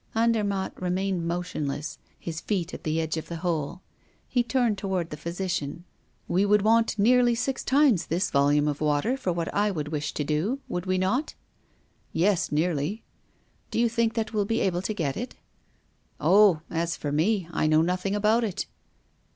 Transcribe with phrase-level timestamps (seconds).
[0.15, 3.83] Andermatt remained motionless, his feet on the edge of the hole.
[4.27, 5.83] He turned toward the physician:
[6.27, 10.11] "We would want nearly six times this volume of water for what I would wish
[10.15, 11.35] to do, would we not?"
[12.13, 13.03] "Yes, nearly."
[13.69, 15.35] "Do you think that we'll be able to get it?"
[16.19, 16.61] "Oh!
[16.71, 18.65] as for me, I know nothing about it."